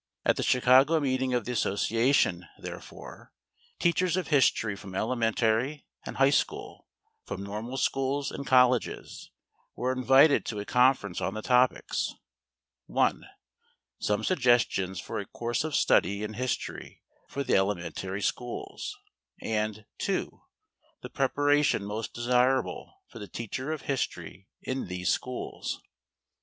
[0.25, 3.31] At the Chicago meeting of the association, therefore,
[3.77, 6.83] teachers of history from elementary and high schools,
[7.27, 9.29] from normal schools and colleges,
[9.75, 12.15] were invited to a conference on the topics:
[12.87, 13.25] (1)
[13.99, 18.97] Some suggestions for a course of study in history for the elementary schools;
[19.39, 20.41] and (2)
[21.03, 25.79] the preparation most desirable for the teacher of history in these schools.